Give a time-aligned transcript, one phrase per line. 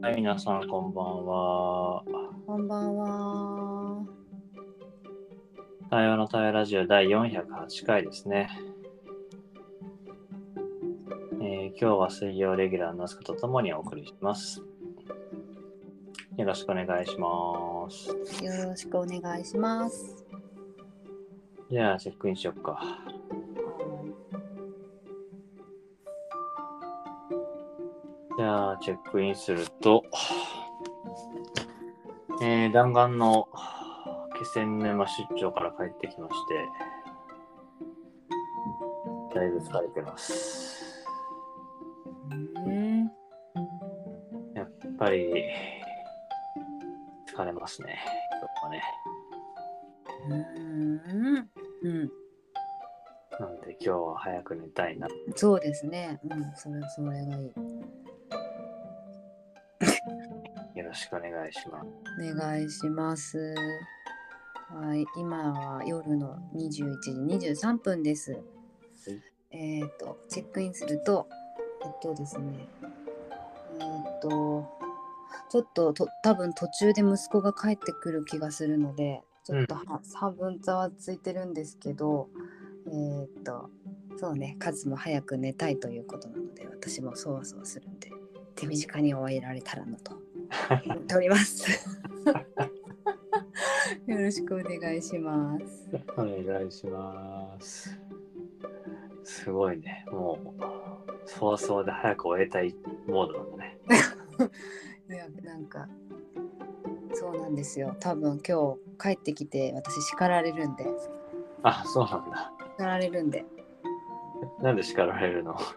[0.00, 2.04] はい、皆さん、こんばんは。
[2.46, 4.06] こんばんは。
[5.90, 8.48] 対話の対話ラジオ第408回ですね。
[11.40, 14.62] えー今日は水曜レギュラーのナスカとともにお送りします。
[16.36, 18.08] よろしくお願いします。
[18.44, 20.24] よろしくお願いします。
[21.70, 22.80] じゃあ、チェックインしよっか。
[28.38, 30.04] じゃあ、チェックインすると、
[32.40, 33.48] えー弾丸の
[34.38, 36.34] 気仙沼出張から帰ってきまし
[39.32, 41.04] て、だいぶ疲れてます。
[42.64, 43.10] うん。
[44.54, 45.32] やっぱり、
[47.34, 47.98] 疲れますね、
[48.40, 48.82] 今日はね。
[50.28, 51.50] うん。
[51.82, 52.10] うん。
[53.40, 55.08] なんで今日は早く寝たいな。
[55.34, 56.20] そうですね。
[56.28, 56.52] うん。
[56.54, 57.52] それ、それがいい。
[60.88, 61.86] ろしくお願いします。
[62.32, 63.54] お願いします。
[64.70, 65.04] はい。
[65.16, 67.10] 今は夜の21時
[67.50, 68.40] 23分です。
[69.50, 71.28] えっ、と、チェックインすると、
[71.84, 72.68] えっとですね、
[73.80, 73.84] え
[74.16, 74.66] っ、と、
[75.50, 82.28] ちょっとと多分途中で息子が帰ってくる気がするので、ちょっとは、半分ざわついてるんですけど、
[82.86, 83.70] えっ、と、
[84.16, 88.10] そうね、カズも早く寝たいということなので、私もそわそわするんで、
[88.54, 90.27] 手短に終えられたらなと
[91.06, 91.70] ております。
[94.06, 95.90] よろしくお願いします。
[96.16, 97.98] お願いします。
[99.24, 100.04] すごいね。
[100.10, 100.62] もう、
[101.26, 102.74] そわそわで早く終えたい
[103.06, 103.78] モードなんだね。
[105.10, 105.88] いやなんか
[107.14, 110.86] そうなんですよ多分今日帰ってきて私叱られるんで
[111.62, 112.52] あ、そうなんだ。
[112.76, 113.44] 叱られるんで
[114.60, 115.56] なんで叱られるの？
[115.56, 115.76] あ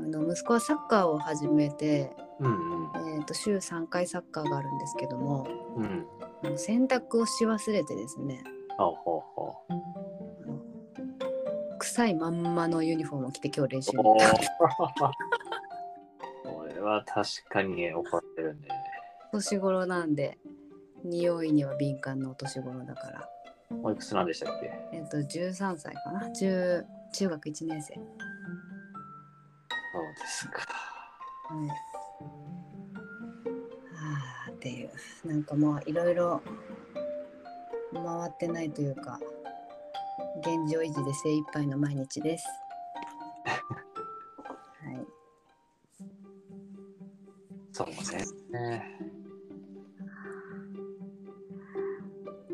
[0.00, 5.84] の息子はサッカーを始めて、うんえー、と週3回サッカーがあるんですけどもうん。
[5.84, 6.06] うん。
[6.44, 8.42] あの洗濯をし忘れてですね
[8.76, 8.94] ほう
[9.34, 9.72] ほう
[11.80, 14.00] 臭いまんまのユニフォームを着て今日練習う。
[14.00, 15.12] おに行ったー
[16.44, 18.68] これは確かに怒ってるね。
[19.32, 20.38] 年頃なんで
[21.04, 23.28] 匂いには敏感なお年頃だから
[23.82, 24.70] おいくつなんでしたっけ？
[24.92, 28.04] えっ、と13歳かな10中学1年生そう
[30.20, 30.60] ですか。
[31.48, 31.68] はい。
[34.58, 34.90] はあっていう
[35.24, 36.42] なんかもういろいろ
[37.94, 39.20] 回ってないというか
[40.40, 42.44] 現状維持で精一杯の毎日です。
[43.44, 45.06] はい。
[47.72, 47.86] そう
[48.52, 48.84] ね。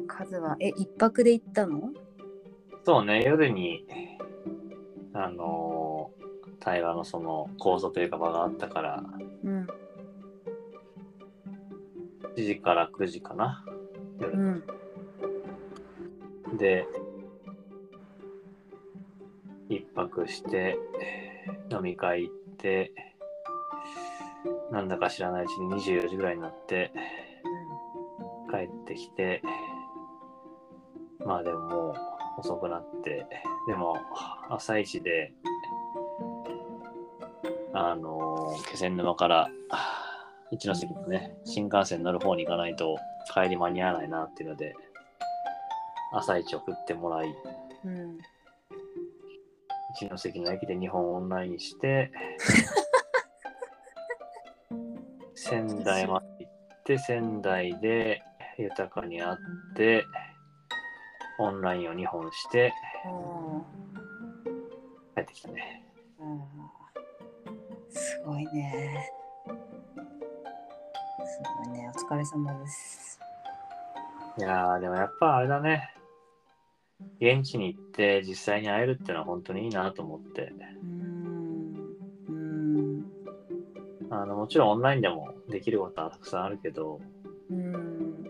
[0.07, 1.91] 数はえ一泊で行ったの？
[2.85, 3.87] そうね、夜に、
[5.15, 6.25] あのー
[6.61, 9.05] 対話のその構造というか場があったから、
[12.37, 13.65] 7時から9時かな。
[14.21, 14.65] う夜ん
[16.57, 16.87] で、
[19.69, 20.77] 一泊して、
[21.71, 22.93] 飲み会行って、
[24.71, 26.93] なんだか知らないうちに24時ぐらいになって、
[28.51, 29.43] 帰ってきて、
[31.25, 31.95] まあでもも
[32.39, 33.27] う遅くなって、
[33.67, 33.97] でも
[34.49, 35.33] 朝一で、
[37.73, 39.51] あのー気仙沼から
[40.51, 42.99] 一ノ関のね、新幹線乗る方に行かないと
[43.33, 44.75] 帰り間に合わないなっていうので、
[46.13, 47.35] 朝一送ってもらい、
[47.85, 48.19] うんうん
[49.97, 52.11] 一ノ関の駅で日本オンラインして、
[55.37, 58.21] 仙台まで行って、仙台で
[58.59, 59.37] 豊かに会っ
[59.77, 60.05] て、
[61.39, 62.75] オンラインを2本して
[65.15, 65.85] 帰ってきたね。
[67.89, 69.13] すごいね。
[71.35, 71.91] すごいね。
[71.93, 73.19] お疲れ様です。
[74.39, 75.91] いやー、でもやっぱあれだね。
[77.21, 80.53] 現地に行って実際に会えるってのは本当にいいなと思って。
[82.29, 83.05] うーん。
[84.11, 87.01] あのもちろんオンラインでもできることはたくさんあるけど、
[87.51, 88.27] うーん。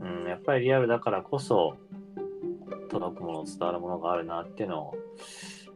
[0.00, 1.76] うん、やっぱりリアルだからこそ
[2.90, 4.94] 届くもの伝わるものがあるなっていうのを、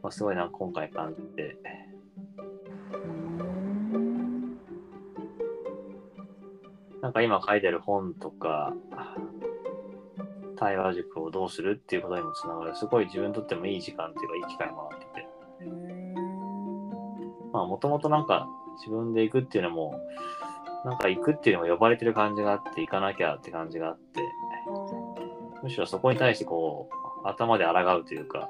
[0.03, 1.57] まあ、すごいな今回感じて
[2.91, 3.20] うーん
[7.11, 8.73] なんか今書いてる本とか
[10.55, 12.75] 対話塾をどうするっていうことにもつながる。
[12.77, 15.05] すごい自分にとってもいい時間っていうかいい機会もあって。
[15.07, 15.27] て
[17.51, 18.47] まあもともとなんか
[18.77, 19.99] 自分で行くっていうのも
[20.85, 24.21] なんか行くっていうのも呼ばれてる感じがあって行かなきゃって感じがあって
[25.61, 26.87] むしろそこに対してこ
[27.25, 28.49] う頭で抗うというか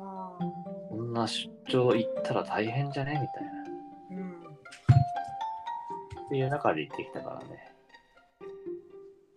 [0.00, 0.36] あ
[0.88, 3.60] こんな出張行ったら大変じゃねみたいな。
[6.26, 7.69] っていう中で行ってきたからね。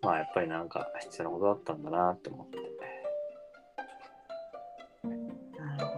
[0.03, 2.57] まあやっぱりなんか必要なことだったんだなって思って。
[5.59, 5.93] なるほ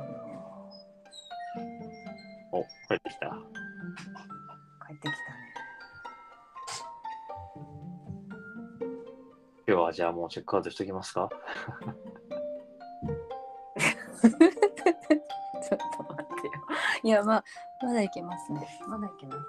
[2.52, 2.60] ど。
[2.60, 3.28] お、帰ってきた。
[4.88, 5.16] 帰ってきたね。
[9.68, 11.28] 今日はじゃあもうチェックアウトしときますか？
[14.22, 14.32] ちょっ
[15.98, 16.54] と待ってよ。
[17.04, 17.44] いや、まあ、
[17.84, 18.68] まだいけますね。
[18.88, 19.40] まだいけます。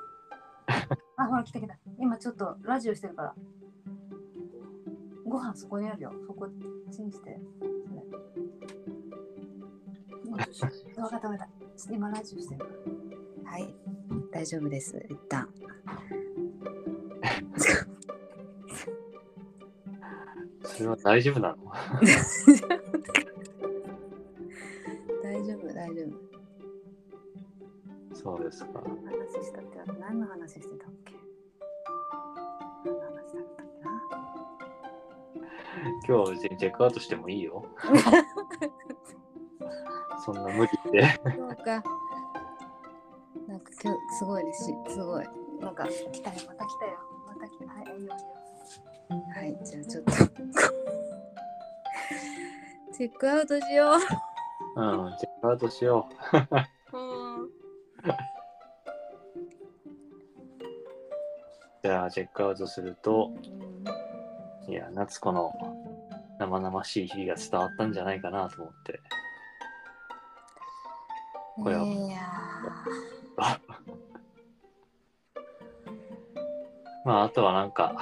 [1.16, 1.76] あ、ほら、来た来た。
[1.98, 3.34] 今ちょっとラジオしてるから。
[5.28, 6.12] ご飯そこにあるよ。
[6.26, 6.48] そこ、
[6.90, 7.40] チンして。
[10.30, 10.44] わか
[11.16, 11.48] ったわかった。
[11.92, 12.64] 今ラジオしてる。
[13.44, 13.74] はい。
[14.32, 15.04] 大丈夫です。
[15.10, 15.48] 一旦。
[20.62, 21.72] それは大丈夫なの？
[25.22, 26.12] 大丈夫、大丈夫。
[28.14, 28.80] そうですか。
[28.80, 28.92] 話
[29.44, 31.15] したって何の話してたっけ？
[36.08, 37.66] 今日は別にチェックアウトしてもいいよ。
[40.24, 41.20] そんな無理って。
[41.24, 41.82] そうか。
[43.48, 45.26] なんか今日すごいですし、すごい。
[45.58, 46.98] なんか来たよ、また来たよ。
[47.26, 47.66] また来た。
[47.66, 48.14] はい、いいよいいよ。
[49.34, 50.12] はい、じゃあちょっと。
[52.92, 54.00] チェックアウトしようん、
[55.18, 56.08] チェックアウトしよ
[56.92, 56.96] う。
[56.96, 57.00] う。
[57.00, 57.50] うん。
[61.82, 63.32] じゃあチェックアウトすると、
[64.68, 65.52] いや、夏子の
[66.38, 69.00] 生々しい日々が伝わったんじゃないかなと思って。
[71.62, 72.18] これはいや
[77.04, 77.94] まあ、あとはなんか、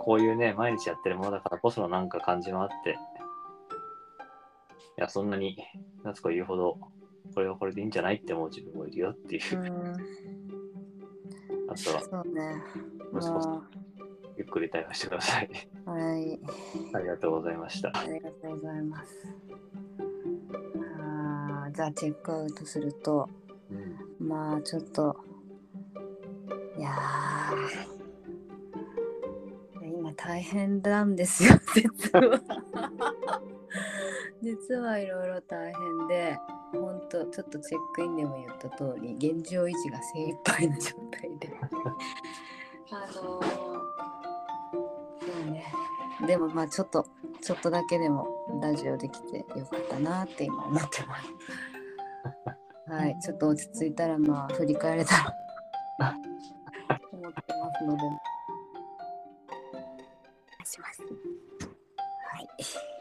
[0.00, 2.94] こういうね、毎日やってるものだからこそのなんか感じもあって、い
[4.98, 5.56] や、そんなに
[6.04, 6.78] 夏子言うほど、
[7.34, 9.62] これはこれでいいんじゃないって思う自分もいるよっていうー、う。
[9.62, 9.92] ん。
[11.70, 12.24] あとは。
[13.12, 13.62] 息子さんも
[14.40, 15.50] ゆっくり対応してください。
[15.86, 16.40] う、はい。
[16.94, 17.92] ありがとうございました。
[17.94, 19.10] ありがとうございます。
[21.72, 23.28] じゃあチェックアウトすると、
[23.70, 25.16] うん、まあちょっと、
[26.76, 32.40] いやー、今大変なんですよ、 実は。
[34.42, 36.38] 実はいろいろ大変で、
[36.72, 41.50] 本当ちょっとチェックインでも言った通り、現状維持が精一杯な状態で。
[42.92, 43.89] あのー、
[45.50, 45.72] ね。
[46.26, 47.06] でもまあちょっと、
[47.42, 48.26] ちょっとだけでも
[48.62, 51.28] ラジオできてよかったなって今思ってます。
[52.92, 56.16] はい、ちょっと落ち着いたらまあ振り返れたら
[57.12, 58.02] 思ってますので。
[60.64, 61.02] します。
[61.02, 61.06] は
[62.38, 62.46] い。
[62.46, 62.99] はい。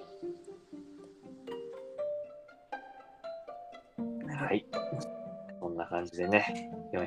[5.90, 7.00] 感じでね、408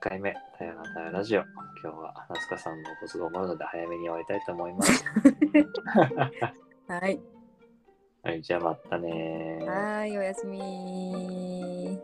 [0.00, 1.42] 回目、たやなたやラジオ。
[1.80, 5.04] 今日は夏香さんのご都合もあるので早めに終わりたいと思います。
[6.88, 7.20] はい。
[8.24, 9.64] はい、じゃあまたねー。
[9.64, 12.00] はい、おやすみ